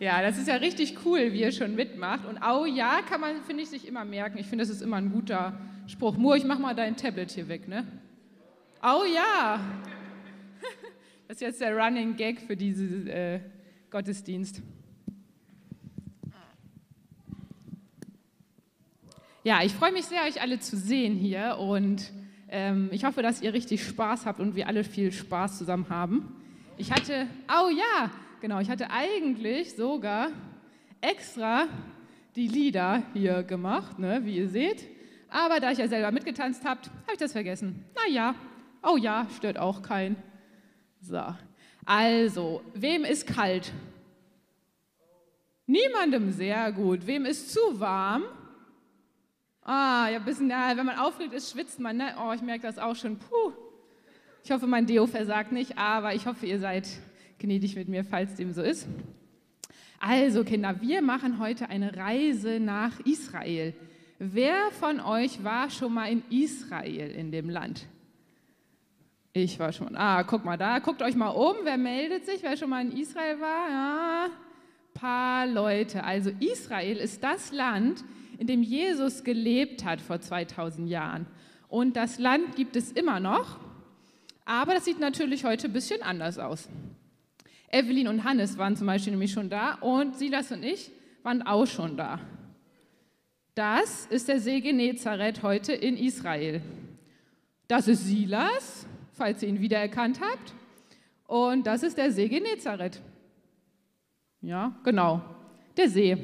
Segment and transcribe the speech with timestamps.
[0.00, 2.24] Ja, das ist ja richtig cool, wie ihr schon mitmacht.
[2.24, 4.38] Und au ja, kann man, finde ich, sich immer merken.
[4.38, 6.16] Ich finde, das ist immer ein guter Spruch.
[6.16, 7.86] Mur, ich mach mal dein Tablet hier weg, ne?
[8.80, 9.60] Au ja.
[11.28, 13.40] Das ist jetzt der Running Gag für diesen äh,
[13.90, 14.62] Gottesdienst.
[19.44, 22.10] Ja, ich freue mich sehr, euch alle zu sehen hier und
[22.48, 26.34] ähm, ich hoffe, dass ihr richtig Spaß habt und wir alle viel Spaß zusammen haben.
[26.78, 28.10] Ich hatte, oh ja,
[28.40, 30.28] genau, ich hatte eigentlich sogar
[31.00, 31.66] extra
[32.36, 34.86] die Lieder hier gemacht, ne, wie ihr seht.
[35.28, 37.84] Aber da ich ja selber mitgetanzt habt, habe ich das vergessen.
[37.94, 38.34] Naja,
[38.82, 40.16] oh ja, stört auch keinen.
[41.00, 41.22] So,
[41.84, 43.72] also, wem ist kalt?
[45.66, 47.06] Niemandem sehr gut.
[47.06, 48.24] Wem ist zu warm?
[49.62, 52.14] Ah, ja, ein bisschen, ja, wenn man aufgeregt ist, schwitzt man, ne?
[52.20, 53.18] Oh, ich merke das auch schon.
[53.18, 53.52] Puh.
[54.42, 56.88] Ich hoffe, mein Deo versagt nicht, aber ich hoffe, ihr seid
[57.40, 58.86] gnädig mit mir, falls dem so ist.
[59.98, 63.74] Also, Kinder, wir machen heute eine Reise nach Israel.
[64.18, 67.86] Wer von euch war schon mal in Israel, in dem Land?
[69.32, 69.96] Ich war schon.
[69.96, 70.78] Ah, guck mal da.
[70.78, 71.56] Guckt euch mal um.
[71.64, 72.42] Wer meldet sich?
[72.42, 73.68] Wer schon mal in Israel war?
[73.68, 74.30] Ja,
[74.94, 76.04] paar Leute.
[76.04, 78.04] Also Israel ist das Land,
[78.38, 81.26] in dem Jesus gelebt hat vor 2000 Jahren.
[81.68, 83.58] Und das Land gibt es immer noch.
[84.44, 86.68] Aber das sieht natürlich heute ein bisschen anders aus.
[87.72, 90.90] Evelyn und Hannes waren zum Beispiel nämlich schon da und Silas und ich
[91.22, 92.18] waren auch schon da.
[93.54, 96.62] Das ist der See Genezareth heute in Israel.
[97.68, 100.52] Das ist Silas, falls ihr ihn wiedererkannt habt.
[101.26, 103.00] Und das ist der See Genezareth.
[104.40, 105.22] Ja, genau,
[105.76, 106.16] der See.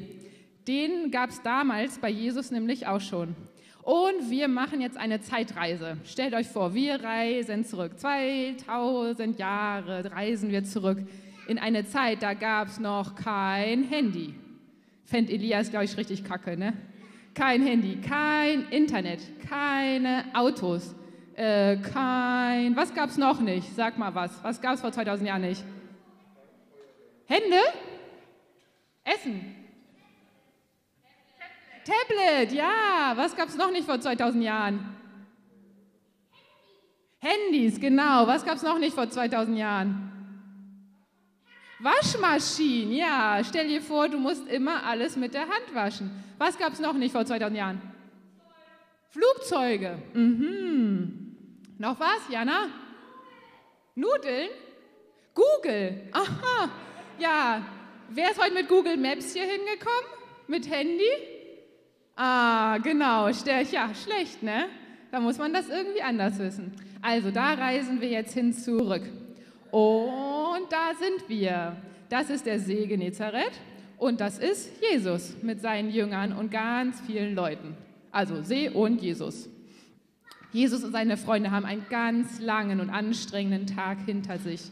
[0.66, 3.36] Den gab es damals bei Jesus nämlich auch schon.
[3.82, 5.98] Und wir machen jetzt eine Zeitreise.
[6.04, 8.00] Stellt euch vor, wir reisen zurück.
[8.00, 10.98] 2000 Jahre reisen wir zurück
[11.46, 14.34] in eine Zeit, da gab es noch kein Handy.
[15.04, 16.72] Fände Elias, glaube ich, richtig kacke, ne?
[17.34, 20.94] Kein Handy, kein Internet, keine Autos,
[21.34, 22.74] äh, kein.
[22.76, 23.74] Was gab es noch nicht?
[23.74, 24.42] Sag mal was.
[24.42, 25.62] Was gab es vor 2000 Jahren nicht?
[27.26, 27.60] Hände?
[29.04, 29.54] Essen?
[31.84, 33.12] Tablet, ja.
[33.14, 34.96] Was gab es noch nicht vor 2000 Jahren?
[37.18, 38.26] Handys, genau.
[38.26, 40.15] Was gab es noch nicht vor 2000 Jahren?
[41.78, 43.40] Waschmaschinen, ja.
[43.44, 46.10] Stell dir vor, du musst immer alles mit der Hand waschen.
[46.38, 47.80] Was gab es noch nicht vor 2000 Jahren?
[49.10, 49.98] Flugzeuge.
[50.14, 51.36] Mhm.
[51.78, 52.68] Noch was, Jana?
[53.94, 54.48] Nudeln?
[55.34, 56.08] Google.
[56.12, 56.70] Aha.
[57.18, 57.62] Ja.
[58.08, 60.10] Wer ist heute mit Google Maps hier hingekommen?
[60.48, 61.10] Mit Handy?
[62.14, 63.28] Ah, genau.
[63.28, 64.66] Ja, schlecht, ne?
[65.10, 66.72] Da muss man das irgendwie anders wissen.
[67.02, 69.02] Also, da reisen wir jetzt hin zurück.
[69.70, 71.76] Und da sind wir.
[72.08, 73.52] Das ist der See Genezareth
[73.98, 77.76] und das ist Jesus mit seinen Jüngern und ganz vielen Leuten.
[78.12, 79.48] Also See und Jesus.
[80.52, 84.70] Jesus und seine Freunde haben einen ganz langen und anstrengenden Tag hinter sich.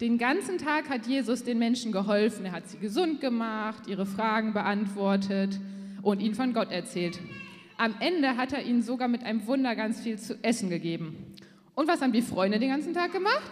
[0.00, 2.46] Den ganzen Tag hat Jesus den Menschen geholfen.
[2.46, 5.58] Er hat sie gesund gemacht, ihre Fragen beantwortet
[6.02, 7.18] und ihnen von Gott erzählt.
[7.76, 11.34] Am Ende hat er ihnen sogar mit einem Wunder ganz viel zu essen gegeben.
[11.74, 13.50] Und was haben die Freunde den ganzen Tag gemacht?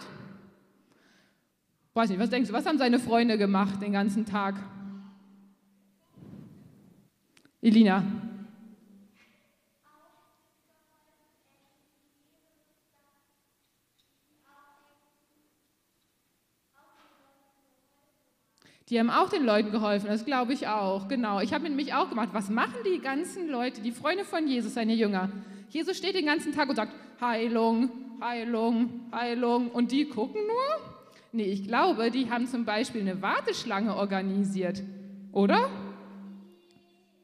[1.97, 4.53] Weiß nicht, was denkst du, was haben seine Freunde gemacht den ganzen Tag?
[7.59, 8.03] Elina.
[18.89, 21.07] Die haben auch den Leuten geholfen, das glaube ich auch.
[21.07, 21.39] Genau.
[21.39, 24.93] Ich habe nämlich auch gemacht, was machen die ganzen Leute, die Freunde von Jesus, seine
[24.93, 25.31] Jünger?
[25.71, 27.89] Jesus steht den ganzen Tag und sagt, Heilung,
[28.21, 29.71] Heilung, Heilung.
[29.71, 30.96] Und die gucken nur
[31.31, 34.81] Nee, ich glaube, die haben zum Beispiel eine Warteschlange organisiert,
[35.31, 35.69] oder?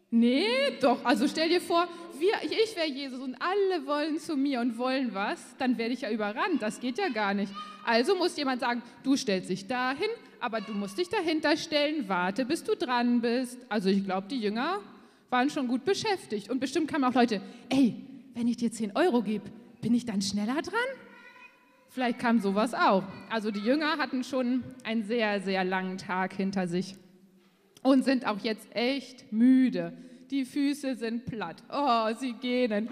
[0.10, 0.46] Nee,
[0.80, 1.04] doch.
[1.04, 1.88] Also stell dir vor,
[2.20, 6.02] wir, ich wäre Jesus und alle wollen zu mir und wollen was, dann werde ich
[6.02, 6.62] ja überrannt.
[6.62, 7.52] Das geht ja gar nicht.
[7.84, 10.10] Also muss jemand sagen, du stellst dich dahin,
[10.40, 13.58] aber du musst dich dahinter stellen, warte, bis du dran bist.
[13.70, 14.80] Also ich glaube, die Jünger
[15.30, 16.50] waren schon gut beschäftigt.
[16.50, 17.96] Und bestimmt kamen auch Leute, ey,
[18.36, 19.50] wenn ich dir 10 Euro gebe,
[19.82, 21.03] bin ich dann schneller dran?
[21.94, 23.04] Vielleicht kam sowas auch.
[23.30, 26.96] Also die Jünger hatten schon einen sehr, sehr langen Tag hinter sich
[27.84, 29.94] und sind auch jetzt echt müde.
[30.32, 31.62] Die Füße sind platt.
[31.72, 32.90] Oh, sie gähnen.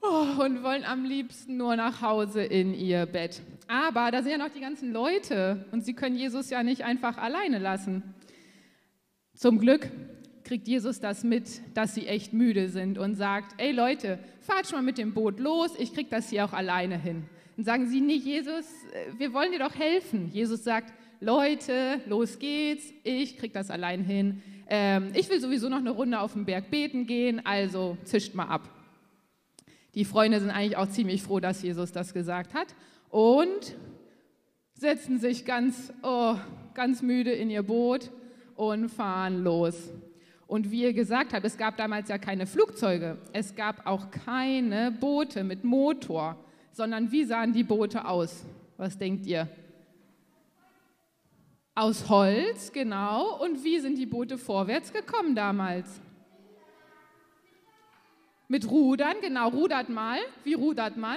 [0.00, 3.42] Oh, und wollen am liebsten nur nach Hause in ihr Bett.
[3.68, 7.18] Aber da sind ja noch die ganzen Leute und sie können Jesus ja nicht einfach
[7.18, 8.02] alleine lassen.
[9.34, 9.90] Zum Glück
[10.42, 14.78] kriegt Jesus das mit, dass sie echt müde sind und sagt, ey Leute, fahrt schon
[14.78, 17.28] mal mit dem Boot los, ich krieg das hier auch alleine hin.
[17.56, 20.30] Dann sagen sie, nee, Jesus, äh, wir wollen dir doch helfen.
[20.32, 24.42] Jesus sagt, Leute, los geht's, ich krieg das allein hin.
[24.68, 28.46] Ähm, ich will sowieso noch eine Runde auf dem Berg beten gehen, also zischt mal
[28.46, 28.68] ab.
[29.94, 32.74] Die Freunde sind eigentlich auch ziemlich froh, dass Jesus das gesagt hat
[33.08, 33.76] und
[34.74, 36.36] setzen sich ganz, oh,
[36.74, 38.10] ganz müde in ihr Boot
[38.56, 39.90] und fahren los.
[40.46, 44.92] Und wie ihr gesagt habt, es gab damals ja keine Flugzeuge, es gab auch keine
[44.92, 46.36] Boote mit Motor,
[46.76, 48.44] sondern wie sahen die Boote aus?
[48.76, 49.48] Was denkt ihr?
[51.74, 53.42] Aus Holz, genau.
[53.42, 56.02] Und wie sind die Boote vorwärts gekommen damals?
[58.48, 59.48] Mit Rudern, genau.
[59.48, 60.18] Rudert mal.
[60.44, 61.16] Wie rudert man?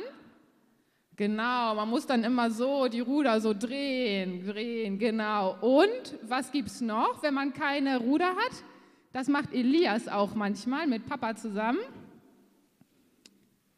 [1.17, 5.57] Genau, man muss dann immer so die Ruder so drehen, drehen, genau.
[5.59, 8.63] Und was gibt es noch, wenn man keine Ruder hat?
[9.11, 11.79] Das macht Elias auch manchmal mit Papa zusammen.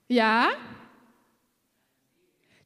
[0.07, 0.50] Ja?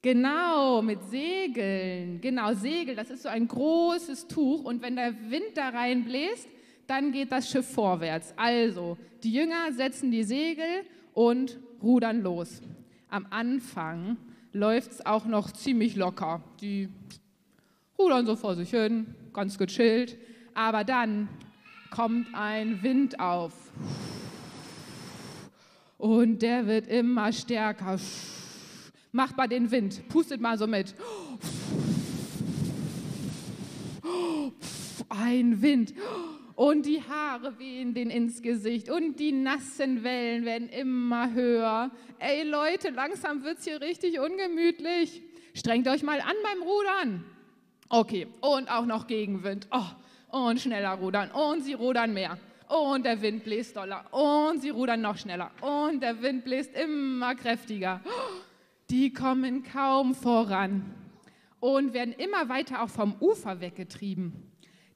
[0.05, 2.21] Genau, mit Segeln.
[2.21, 6.47] Genau, Segel, das ist so ein großes Tuch und wenn der Wind da reinbläst,
[6.85, 8.31] dann geht das Schiff vorwärts.
[8.37, 10.83] Also, die Jünger setzen die Segel
[11.15, 12.61] und rudern los.
[13.09, 14.17] Am Anfang
[14.53, 16.43] läuft es auch noch ziemlich locker.
[16.61, 16.87] Die
[17.97, 20.19] rudern so vor sich hin, ganz gechillt.
[20.53, 21.29] Aber dann
[21.89, 23.53] kommt ein Wind auf.
[25.97, 27.97] Und der wird immer stärker.
[29.15, 30.93] Macht mal den Wind, pustet mal so mit.
[35.07, 35.93] Ein Wind.
[36.55, 41.91] Und die Haare wehen denen ins Gesicht und die nassen Wellen werden immer höher.
[42.19, 45.21] Ey Leute, langsam wird es hier richtig ungemütlich.
[45.53, 47.23] Strengt euch mal an beim Rudern.
[47.87, 49.69] Okay, und auch noch Gegenwind.
[49.71, 52.37] Oh, und schneller rudern und sie rudern mehr.
[52.67, 57.33] Und der Wind bläst doller und sie rudern noch schneller und der Wind bläst immer
[57.35, 58.01] kräftiger.
[58.89, 60.93] Die kommen kaum voran
[61.59, 64.33] und werden immer weiter auch vom Ufer weggetrieben.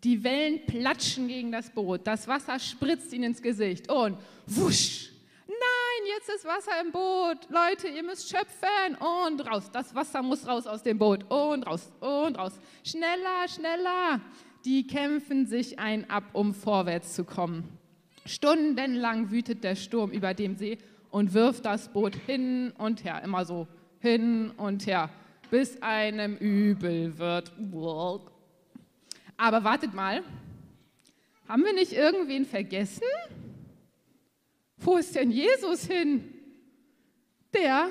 [0.03, 5.11] Die Wellen platschen gegen das Boot, das Wasser spritzt ihnen ins Gesicht und wusch.
[5.47, 7.49] Nein, jetzt ist Wasser im Boot.
[7.49, 8.95] Leute, ihr müsst schöpfen
[9.25, 9.69] und raus.
[9.73, 12.53] Das Wasser muss raus aus dem Boot und raus und raus.
[12.83, 14.21] Schneller, schneller
[14.65, 17.63] die kämpfen sich ein ab, um vorwärts zu kommen.
[18.25, 20.77] Stundenlang wütet der Sturm über dem See
[21.09, 23.67] und wirft das Boot hin und her, immer so
[23.99, 25.09] hin und her,
[25.49, 27.51] bis einem übel wird.
[29.37, 30.23] Aber wartet mal,
[31.47, 33.03] haben wir nicht irgendwen vergessen?
[34.77, 36.33] Wo ist denn Jesus hin?
[37.53, 37.89] Der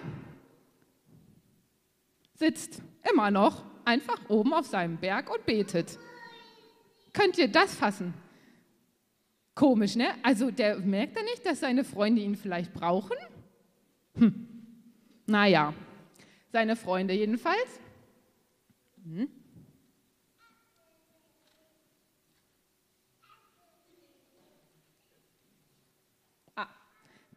[2.35, 5.99] sitzt immer noch einfach oben auf seinem Berg und betet.
[7.13, 8.15] Könnt ihr das fassen?
[9.55, 10.15] Komisch, ne?
[10.23, 13.17] Also der merkt er nicht, dass seine Freunde ihn vielleicht brauchen?
[14.15, 14.47] Hm.
[15.27, 15.75] Naja,
[16.53, 17.81] seine Freunde jedenfalls.
[19.05, 19.29] Hm.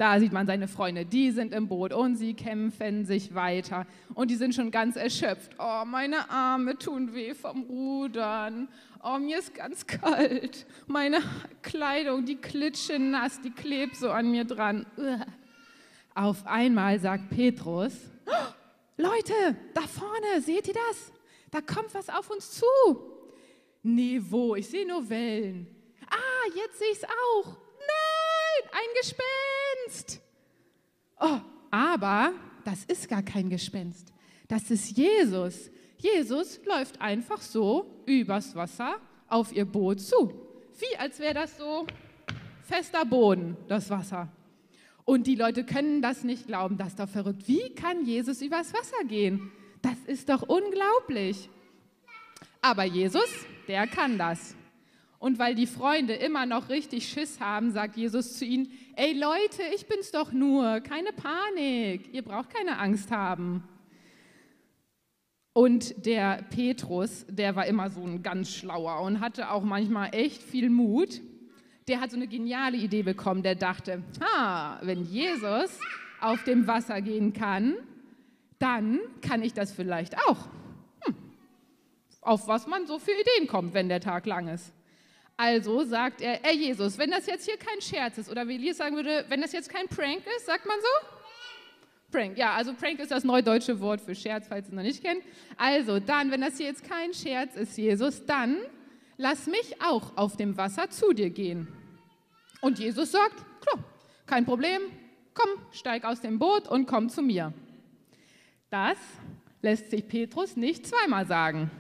[0.02, 3.86] Da sieht man seine Freunde, die sind im Boot und sie kämpfen sich weiter
[4.16, 5.52] und die sind schon ganz erschöpft.
[5.60, 8.68] Oh, meine Arme tun weh vom Rudern.
[9.04, 10.66] Oh, mir ist ganz kalt.
[10.88, 11.20] Meine
[11.62, 14.88] Kleidung, die klitsche nass, die klebt so an mir dran.
[16.16, 17.94] Auf einmal sagt Petrus,
[18.26, 18.32] oh,
[19.02, 21.12] Leute, da vorne, seht ihr das?
[21.50, 22.66] Da kommt was auf uns zu.
[23.82, 24.56] Nee, wo?
[24.56, 25.68] Ich sehe nur Wellen.
[26.08, 27.58] Ah, jetzt sehe ich es auch.
[27.80, 30.22] Nein, ein Gespenst.
[31.20, 31.40] Oh,
[31.72, 34.14] aber das ist gar kein Gespenst.
[34.48, 35.72] Das ist Jesus.
[35.98, 40.32] Jesus läuft einfach so übers Wasser auf ihr Boot zu.
[40.78, 41.88] Wie als wäre das so
[42.62, 44.30] fester Boden, das Wasser.
[45.06, 47.48] Und die Leute können das nicht glauben, das ist doch verrückt.
[47.48, 49.52] Wie kann Jesus übers Wasser gehen?
[49.82, 51.50] Das ist doch unglaublich.
[52.62, 53.28] Aber Jesus,
[53.68, 54.56] der kann das.
[55.18, 59.62] Und weil die Freunde immer noch richtig Schiss haben, sagt Jesus zu ihnen, ey Leute,
[59.76, 63.64] ich bin's doch nur, keine Panik, ihr braucht keine Angst haben.
[65.54, 70.42] Und der Petrus, der war immer so ein ganz schlauer und hatte auch manchmal echt
[70.42, 71.22] viel Mut.
[71.92, 75.78] Der hat so eine geniale Idee bekommen, der dachte, ha, wenn Jesus
[76.22, 77.76] auf dem Wasser gehen kann,
[78.60, 80.48] dann kann ich das vielleicht auch.
[81.04, 81.16] Hm.
[82.22, 84.72] Auf was man so für Ideen kommt, wenn der Tag lang ist.
[85.36, 88.78] Also sagt er, ey Jesus, wenn das jetzt hier kein Scherz ist, oder wie Elias
[88.78, 91.08] sagen würde, wenn das jetzt kein Prank ist, sagt man so?
[92.10, 95.04] Prank, ja, also Prank ist das neudeutsche Wort für Scherz, falls ihr es noch nicht
[95.04, 95.24] kennt.
[95.58, 98.60] Also dann, wenn das hier jetzt kein Scherz ist, Jesus, dann
[99.18, 101.81] lass mich auch auf dem Wasser zu dir gehen.
[102.62, 103.84] Und Jesus sagt, klar,
[104.28, 104.82] kein Problem,
[105.34, 107.54] komm, steig aus dem Boot und komm zu mir.
[108.70, 108.98] Das
[109.62, 111.72] lässt sich Petrus nicht zweimal sagen.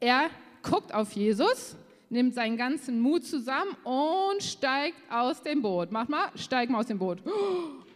[0.00, 0.28] Er
[0.62, 1.76] guckt auf Jesus,
[2.10, 5.90] nimmt seinen ganzen Mut zusammen und steigt aus dem Boot.
[5.92, 7.22] Mach mal, steig mal aus dem Boot.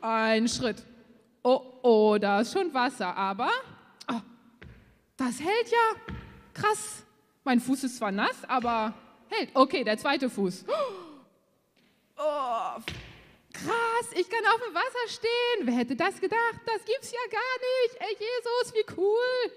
[0.01, 0.85] Ein Schritt.
[1.43, 3.51] Oh, oh, da ist schon Wasser, aber
[4.11, 4.21] oh,
[5.17, 6.15] das hält ja.
[6.55, 7.05] Krass.
[7.45, 8.95] Mein Fuß ist zwar nass, aber
[9.29, 9.51] hält.
[9.55, 10.67] Okay, der zweite Fuß.
[10.69, 11.10] Oh,
[13.53, 15.67] krass, ich kann auf dem Wasser stehen.
[15.67, 16.61] Wer hätte das gedacht?
[16.67, 18.01] Das gibt's ja gar nicht.
[18.01, 19.53] Ey, Jesus, wie cool.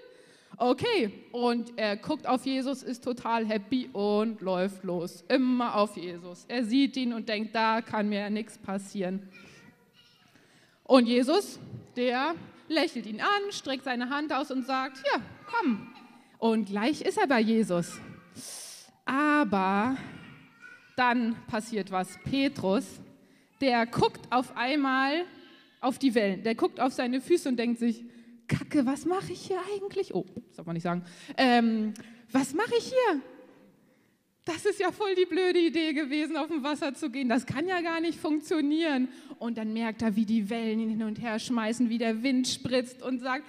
[0.56, 5.24] Okay, und er guckt auf Jesus, ist total happy und läuft los.
[5.28, 6.44] Immer auf Jesus.
[6.46, 9.28] Er sieht ihn und denkt, da kann mir ja nichts passieren.
[10.84, 11.58] Und Jesus,
[11.96, 12.34] der
[12.68, 15.92] lächelt ihn an, streckt seine Hand aus und sagt, ja, komm.
[16.38, 17.98] Und gleich ist er bei Jesus.
[19.04, 19.96] Aber
[20.96, 22.18] dann passiert was.
[22.24, 22.84] Petrus,
[23.60, 25.24] der guckt auf einmal
[25.80, 28.04] auf die Wellen, der guckt auf seine Füße und denkt sich,
[28.48, 30.14] Kacke, was mache ich hier eigentlich?
[30.14, 31.04] Oh, das darf man nicht sagen.
[31.36, 31.94] Ähm,
[32.30, 33.20] was mache ich hier?
[34.44, 37.30] Das ist ja voll die blöde Idee gewesen, auf dem Wasser zu gehen.
[37.30, 39.08] Das kann ja gar nicht funktionieren.
[39.38, 42.46] Und dann merkt er, wie die Wellen ihn hin und her schmeißen, wie der Wind
[42.46, 43.48] spritzt und sagt,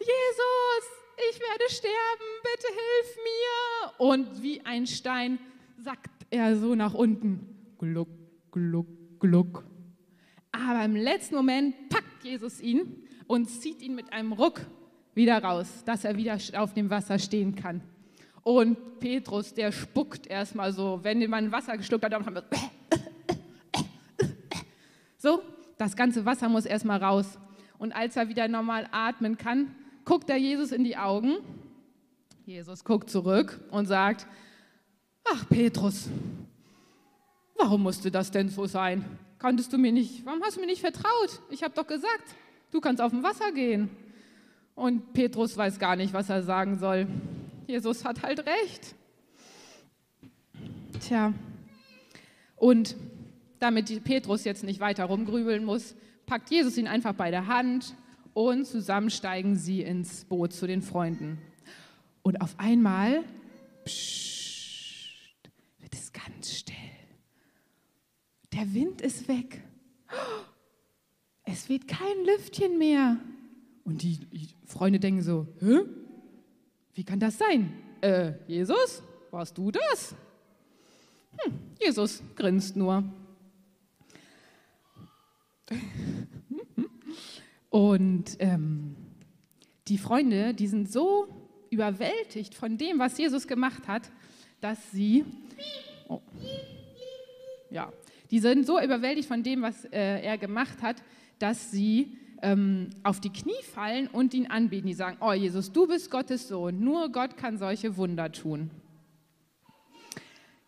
[0.00, 0.84] Jesus,
[1.30, 4.06] ich werde sterben, bitte hilf mir.
[4.06, 5.38] Und wie ein Stein
[5.78, 7.46] sackt er so nach unten.
[7.78, 8.08] Gluck,
[8.50, 8.88] gluck,
[9.20, 9.64] gluck.
[10.52, 14.60] Aber im letzten Moment packt Jesus ihn und zieht ihn mit einem Ruck
[15.14, 17.80] wieder raus, dass er wieder auf dem Wasser stehen kann.
[18.42, 22.44] Und Petrus, der spuckt erstmal so, wenn man Wasser geschluckt hat, dann haben wir
[25.16, 25.40] so,
[25.78, 27.38] das ganze Wasser muss erstmal raus.
[27.78, 29.74] Und als er wieder normal atmen kann,
[30.04, 31.38] guckt er Jesus in die Augen.
[32.44, 34.26] Jesus guckt zurück und sagt,
[35.24, 36.08] ach Petrus,
[37.56, 39.04] warum musste das denn so sein?
[39.38, 41.40] Konntest du mir nicht, warum hast du mir nicht vertraut?
[41.50, 42.34] Ich habe doch gesagt,
[42.70, 43.90] du kannst auf dem Wasser gehen.
[44.74, 47.06] Und Petrus weiß gar nicht, was er sagen soll.
[47.66, 48.94] Jesus hat halt recht.
[51.00, 51.32] Tja,
[52.56, 52.96] und
[53.58, 55.94] damit Petrus jetzt nicht weiter rumgrübeln muss,
[56.26, 57.94] packt Jesus ihn einfach bei der Hand
[58.32, 61.38] und zusammen steigen sie ins Boot zu den Freunden.
[62.22, 63.22] Und auf einmal
[63.84, 64.33] es
[66.26, 66.74] ganz still.
[68.52, 69.62] Der Wind ist weg.
[71.44, 73.18] Es weht kein Lüftchen mehr.
[73.84, 74.18] Und die,
[74.66, 75.80] Freunde denken so, Hä?
[76.94, 77.72] wie kann das sein?
[78.00, 80.14] Äh, Jesus, warst du das?
[81.38, 83.04] Hm, Jesus grinst nur.
[87.70, 88.96] Und ähm,
[89.88, 91.28] die Freunde, die sind so
[91.70, 94.10] überwältigt von dem, was Jesus gemacht hat,
[94.60, 95.24] dass sie,
[96.14, 96.22] oh,
[97.70, 97.92] ja,
[98.30, 100.96] die sind so überwältigt von dem, was äh, er gemacht hat,
[101.38, 104.86] dass sie ähm, auf die Knie fallen und ihn anbeten.
[104.86, 108.70] Die sagen, oh Jesus, du bist Gottes Sohn, nur Gott kann solche Wunder tun.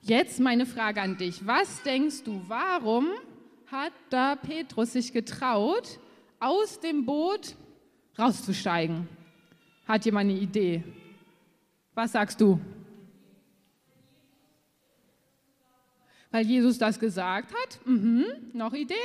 [0.01, 1.47] Jetzt meine Frage an dich.
[1.47, 3.09] Was denkst du, warum
[3.67, 5.99] hat da Petrus sich getraut,
[6.39, 7.57] aus dem Boot
[8.19, 9.09] rauszusteigen?
[9.87, 10.85] Hat jemand eine Idee?
[11.95, 12.61] Was sagst du?
[16.37, 17.79] Weil Jesus das gesagt hat?
[17.87, 18.27] Mhm.
[18.53, 18.99] Noch Ideen?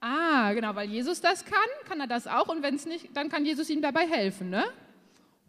[0.00, 3.28] Ah, genau, weil Jesus das kann, kann er das auch und wenn es nicht, dann
[3.28, 4.64] kann Jesus ihm dabei helfen, ne?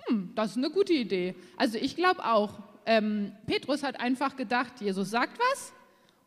[0.07, 1.35] Hm, das ist eine gute Idee.
[1.55, 5.71] Also ich glaube auch, ähm, Petrus hat einfach gedacht, Jesus sagt was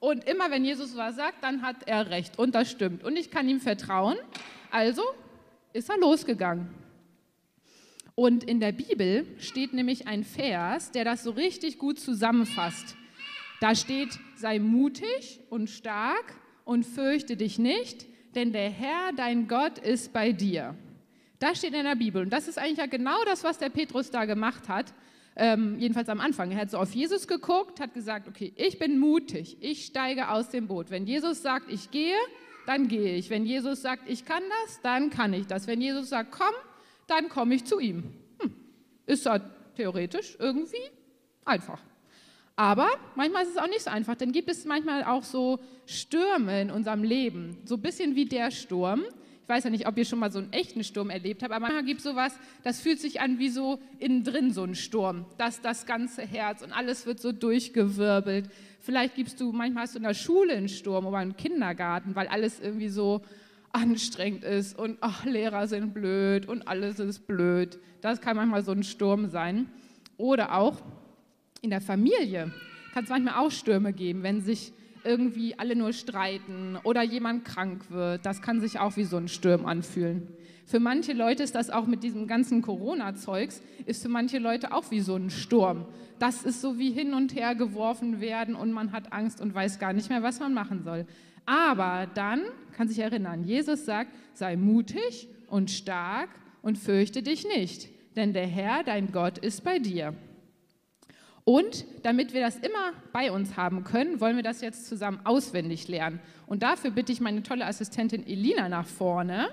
[0.01, 3.31] und immer wenn Jesus was sagt, dann hat er recht und das stimmt und ich
[3.31, 4.17] kann ihm vertrauen.
[4.71, 5.03] Also
[5.77, 6.69] ist er losgegangen.
[8.15, 12.97] Und in der Bibel steht nämlich ein Vers, der das so richtig gut zusammenfasst.
[13.61, 19.79] Da steht, sei mutig und stark und fürchte dich nicht, denn der Herr, dein Gott,
[19.79, 20.75] ist bei dir.
[21.39, 22.23] Das steht in der Bibel.
[22.23, 24.95] Und das ist eigentlich ja genau das, was der Petrus da gemacht hat.
[25.37, 26.51] Ähm, jedenfalls am Anfang.
[26.51, 30.49] Er hat so auf Jesus geguckt, hat gesagt, okay, ich bin mutig, ich steige aus
[30.49, 30.91] dem Boot.
[30.91, 32.17] Wenn Jesus sagt, ich gehe,
[32.67, 33.31] dann gehe ich.
[33.31, 35.67] Wenn Jesus sagt, ich kann das, dann kann ich das.
[35.67, 36.55] Wenn Jesus sagt, komm,
[37.07, 38.13] dann komme ich zu ihm.
[38.41, 38.55] Hm.
[39.07, 39.41] Ist ja
[39.77, 40.83] theoretisch irgendwie
[41.45, 41.81] einfach.
[42.57, 46.63] Aber manchmal ist es auch nicht so einfach, denn gibt es manchmal auch so Stürme
[46.63, 49.05] in unserem Leben, so ein bisschen wie der Sturm.
[49.47, 51.61] Ich weiß ja nicht, ob ihr schon mal so einen echten Sturm erlebt habt, aber
[51.61, 55.25] manchmal gibt es sowas, das fühlt sich an wie so innen drin so ein Sturm,
[55.39, 58.51] dass das ganze Herz und alles wird so durchgewirbelt.
[58.81, 62.27] Vielleicht gibst du, manchmal hast du in der Schule einen Sturm oder einen Kindergarten, weil
[62.27, 63.23] alles irgendwie so
[63.71, 67.79] anstrengend ist und ach, Lehrer sind blöd und alles ist blöd.
[68.01, 69.69] Das kann manchmal so ein Sturm sein.
[70.17, 70.79] Oder auch
[71.63, 72.53] in der Familie
[72.93, 74.73] kann es manchmal auch Stürme geben, wenn sich
[75.07, 78.27] irgendwie alle nur streiten oder jemand krank wird.
[78.27, 80.29] Das kann sich auch wie so ein Sturm anfühlen.
[80.67, 84.91] Für manche Leute ist das auch mit diesem ganzen Corona-Zeugs, ist für manche Leute auch
[84.91, 85.87] wie so ein Sturm.
[86.19, 89.79] Das ist so wie hin und her geworfen werden und man hat Angst und weiß
[89.79, 91.07] gar nicht mehr, was man machen soll.
[91.45, 96.31] Aber dann kann sich erinnern, Jesus sagt, sei mutig und stark
[96.63, 100.15] und fürchte dich nicht, denn der Herr, dein Gott, ist bei dir.
[101.49, 105.87] Und damit wir das immer bei uns haben können, wollen wir das jetzt zusammen auswendig
[105.87, 106.19] lernen.
[106.49, 109.51] Und dafür bitte ich meine tolle Assistentin Elina nach vorne.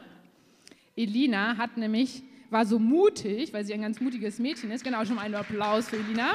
[0.95, 4.83] Elina hat nämlich, war so mutig, weil sie ein ganz mutiges Mädchen ist.
[4.83, 6.31] Genau, schon mal einen Applaus für Elina.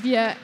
[0.00, 0.36] Wir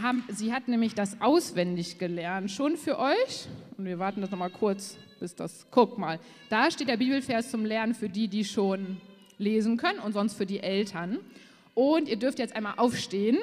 [0.00, 3.48] haben, sie hat nämlich das auswendig gelernt, schon für euch.
[3.76, 6.20] Und wir warten das nochmal kurz, bis das, guck mal.
[6.48, 8.96] Da steht der Bibelvers zum Lernen für die, die schon
[9.36, 11.18] lesen können und sonst für die Eltern.
[11.76, 13.36] Und ihr dürft jetzt einmal aufstehen.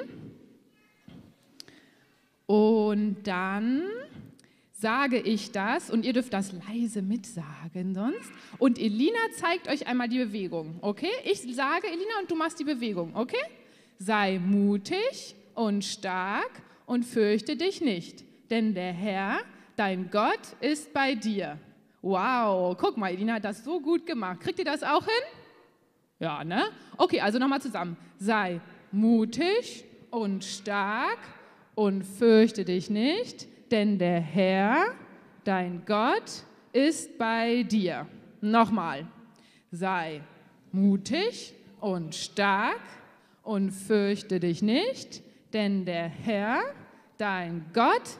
[2.46, 3.84] Und dann
[4.72, 8.32] sage ich das und ihr dürft das leise mitsagen sonst.
[8.58, 11.12] Und Elina zeigt euch einmal die Bewegung, okay?
[11.24, 13.40] Ich sage Elina und du machst die Bewegung, okay?
[14.00, 16.50] Sei mutig und stark
[16.86, 19.38] und fürchte dich nicht, denn der Herr,
[19.76, 21.56] dein Gott, ist bei dir.
[22.02, 24.40] Wow, guck mal, Elina hat das so gut gemacht.
[24.40, 25.43] Kriegt ihr das auch hin?
[26.24, 26.62] Ja, ne?
[26.96, 27.98] Okay, also nochmal zusammen.
[28.18, 28.58] Sei
[28.92, 31.18] mutig und stark
[31.74, 34.86] und fürchte dich nicht, denn der Herr,
[35.44, 38.06] dein Gott, ist bei dir.
[38.40, 39.06] Nochmal.
[39.70, 40.22] Sei
[40.72, 42.80] mutig und stark
[43.42, 46.62] und fürchte dich nicht, denn der Herr,
[47.18, 48.16] dein Gott,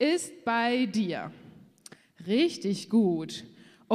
[0.00, 1.30] ist bei dir.
[2.26, 3.44] Richtig gut.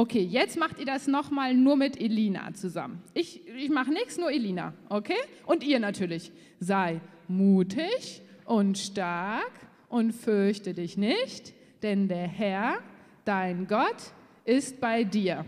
[0.00, 3.02] Okay, jetzt macht ihr das nochmal nur mit Elina zusammen.
[3.12, 5.18] Ich, ich mache nichts, nur Elina, okay?
[5.44, 6.32] Und ihr natürlich.
[6.58, 9.52] Sei mutig und stark
[9.90, 11.52] und fürchte dich nicht,
[11.82, 12.78] denn der Herr,
[13.26, 14.14] dein Gott,
[14.46, 15.44] ist bei dir.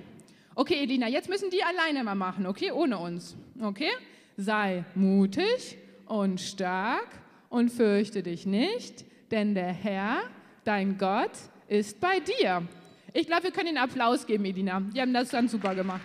[0.54, 2.73] Okay, Elina, jetzt müssen die alleine mal machen, okay?
[2.73, 3.88] Ohne uns, okay?
[4.36, 7.08] Sei mutig und stark
[7.49, 10.25] und fürchte dich nicht, denn der Herr,
[10.65, 11.32] dein Gott,
[11.69, 12.69] ist bei dir.
[13.14, 14.80] Ich glaube, wir können Ihnen Applaus geben, Elina.
[14.80, 16.00] Die haben das ganz super gemacht.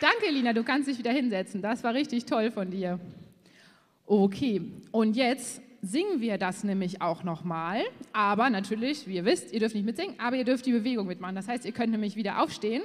[0.00, 1.60] Danke, Elina, du kannst dich wieder hinsetzen.
[1.60, 2.98] Das war richtig toll von dir.
[4.06, 7.82] Okay, und jetzt singen wir das nämlich auch nochmal.
[8.14, 11.34] Aber natürlich, wie ihr wisst, ihr dürft nicht mitsingen, aber ihr dürft die Bewegung mitmachen.
[11.34, 12.82] Das heißt, ihr könnt nämlich wieder aufstehen.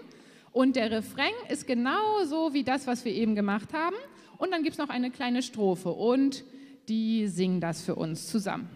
[0.51, 3.95] Und der Refrain ist genauso wie das, was wir eben gemacht haben.
[4.37, 6.43] Und dann gibt es noch eine kleine Strophe und
[6.89, 8.69] die singen das für uns zusammen.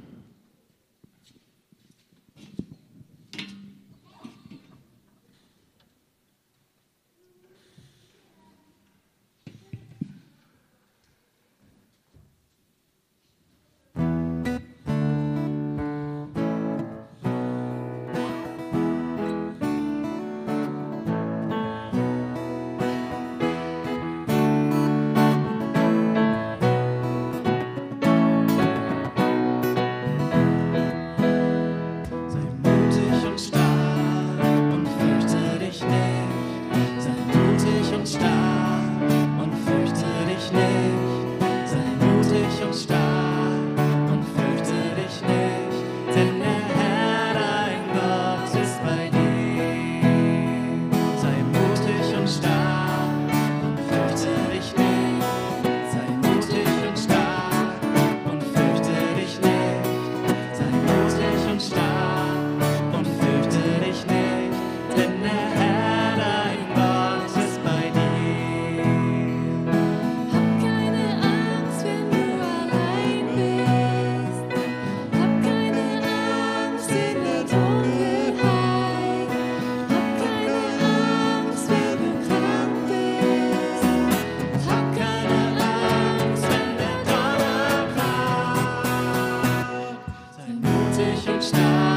[91.12, 91.91] Kirchenstein.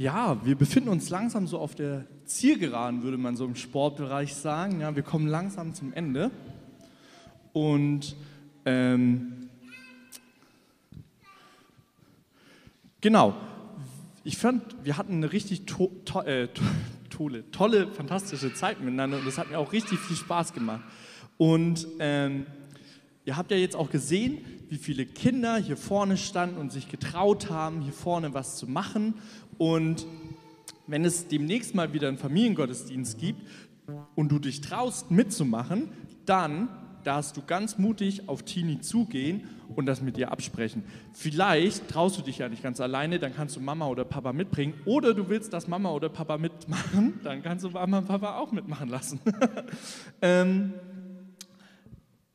[0.00, 4.80] Ja, wir befinden uns langsam so auf der Zielgeraden, würde man so im Sportbereich sagen.
[4.80, 6.30] Ja, wir kommen langsam zum Ende.
[7.52, 8.16] Und
[8.64, 9.50] ähm,
[13.02, 13.36] genau,
[14.24, 16.48] ich fand, wir hatten eine richtig to to äh,
[17.10, 20.80] tolle, tolle, fantastische Zeit miteinander und das hat mir auch richtig viel Spaß gemacht.
[21.36, 22.46] Und ähm,
[23.30, 24.38] ihr habt ja jetzt auch gesehen,
[24.70, 29.14] wie viele Kinder hier vorne standen und sich getraut haben, hier vorne was zu machen.
[29.56, 30.04] Und
[30.88, 33.46] wenn es demnächst mal wieder einen Familiengottesdienst gibt
[34.16, 35.90] und du dich traust mitzumachen,
[36.26, 36.70] dann
[37.04, 39.44] darfst du ganz mutig auf Tini zugehen
[39.76, 40.82] und das mit ihr absprechen.
[41.12, 44.74] Vielleicht traust du dich ja nicht ganz alleine, dann kannst du Mama oder Papa mitbringen.
[44.86, 48.50] Oder du willst, dass Mama oder Papa mitmachen, dann kannst du Mama und Papa auch
[48.50, 49.20] mitmachen lassen.
[50.20, 50.74] ähm,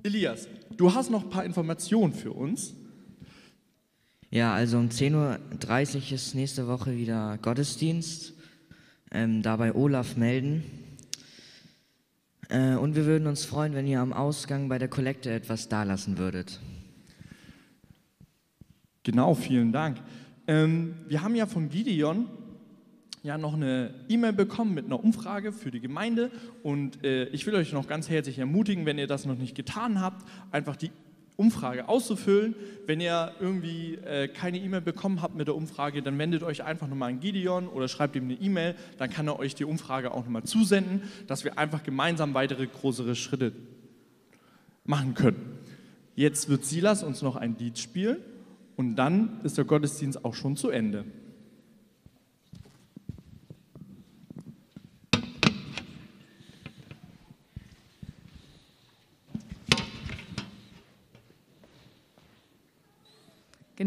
[0.06, 2.76] Elias, du hast noch ein paar Informationen für uns.
[4.30, 8.36] Ja, also um 10.30 Uhr ist nächste Woche wieder Gottesdienst.
[9.10, 10.64] Ähm, dabei Olaf melden.
[12.50, 16.20] Äh, und wir würden uns freuen, wenn ihr am Ausgang bei der Kollekte etwas dalassen
[16.20, 16.60] würdet.
[19.02, 19.98] Genau, vielen Dank.
[20.46, 22.28] Ähm, wir haben ja von Gideon
[23.26, 26.32] ja noch eine E-Mail bekommen mit einer Umfrage für die Gemeinde
[26.64, 30.00] und äh, ich will euch noch ganz herzlich ermutigen, wenn ihr das noch nicht getan
[30.00, 30.92] habt, einfach die
[31.36, 32.56] Umfrage auszufüllen.
[32.86, 36.88] Wenn ihr irgendwie äh, keine E-Mail bekommen habt mit der Umfrage, dann wendet euch einfach
[36.88, 40.24] nochmal an Gideon oder schreibt ihm eine E-Mail, dann kann er euch die Umfrage auch
[40.24, 43.54] nochmal zusenden, dass wir einfach gemeinsam weitere größere Schritte
[44.86, 45.58] machen können.
[46.16, 48.18] Jetzt wird Silas uns noch ein Lied spielen
[48.78, 51.06] und dann ist der Gottesdienst auch schon zu Ende.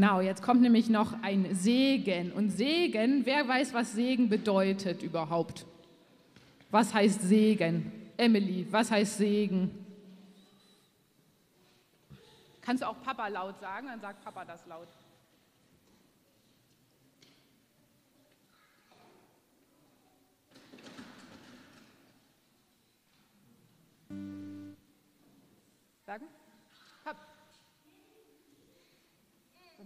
[0.01, 2.31] Genau, jetzt kommt nämlich noch ein Segen.
[2.31, 5.67] Und Segen, wer weiß, was Segen bedeutet überhaupt?
[6.71, 7.91] Was heißt Segen?
[8.17, 9.85] Emily, was heißt Segen?
[12.61, 13.89] Kannst du auch Papa laut sagen?
[13.89, 14.87] Dann sagt Papa das laut.
[26.07, 26.29] Sagen?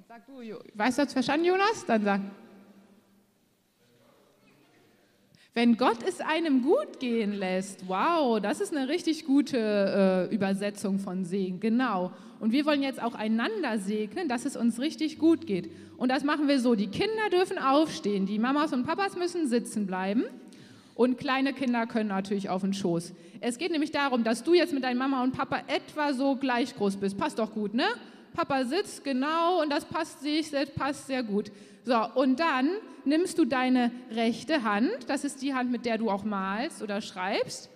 [0.08, 0.40] Sag du,
[0.74, 1.86] weißt du das verstanden, Jonas?
[1.86, 2.20] Dann sag.
[5.54, 10.98] Wenn Gott es einem gut gehen lässt, wow, das ist eine richtig gute äh, Übersetzung
[10.98, 12.10] von Segen, genau.
[12.40, 15.70] Und wir wollen jetzt auch einander segnen, dass es uns richtig gut geht.
[15.98, 19.86] Und das machen wir so, die Kinder dürfen aufstehen, die Mamas und Papas müssen sitzen
[19.86, 20.24] bleiben
[20.94, 23.12] und kleine Kinder können natürlich auf den Schoß.
[23.40, 26.74] Es geht nämlich darum, dass du jetzt mit deiner Mama und Papa etwa so gleich
[26.74, 27.18] groß bist.
[27.18, 27.86] Passt doch gut, ne?
[28.32, 31.50] Papa sitzt, genau, und das passt sich, das passt sehr gut.
[31.84, 32.70] So, und dann
[33.04, 37.00] nimmst du deine rechte Hand, das ist die Hand, mit der du auch malst oder
[37.00, 37.70] schreibst,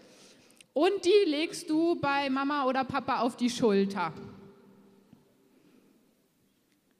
[0.72, 4.12] und die legst du bei Mama oder Papa auf die Schulter.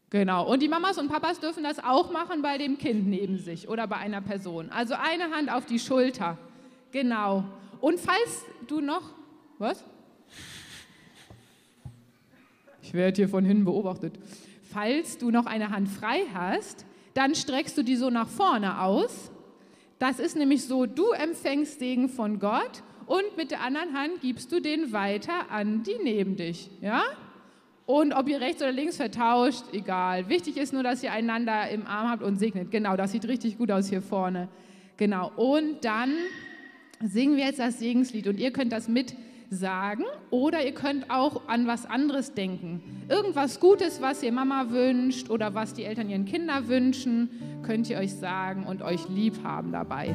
[0.09, 3.69] Genau, und die Mamas und Papas dürfen das auch machen bei dem Kind neben sich
[3.69, 4.71] oder bei einer Person.
[4.71, 6.39] Also eine Hand auf die Schulter.
[6.93, 7.45] Genau.
[7.81, 9.03] Und falls du noch,
[9.59, 9.85] was?
[12.87, 14.15] Ich werde hier von hinten beobachtet.
[14.63, 19.33] Falls du noch eine Hand frei hast, dann streckst du die so nach vorne aus.
[19.99, 24.53] Das ist nämlich so, du empfängst Segen von Gott und mit der anderen Hand gibst
[24.53, 26.71] du den weiter an die neben dich.
[26.81, 27.03] Ja?
[27.87, 30.29] Und ob ihr rechts oder links vertauscht, egal.
[30.29, 32.71] Wichtig ist nur, dass ihr einander im Arm habt und segnet.
[32.71, 34.49] Genau, das sieht richtig gut aus hier vorne.
[34.97, 35.33] Genau.
[35.35, 36.15] Und dann
[37.05, 39.17] singen wir jetzt das Segenslied und ihr könnt das mit
[39.51, 43.05] sagen oder ihr könnt auch an was anderes denken.
[43.09, 47.99] Irgendwas Gutes, was ihr Mama wünscht oder was die Eltern ihren Kindern wünschen, könnt ihr
[47.99, 50.15] euch sagen und euch lieb haben dabei.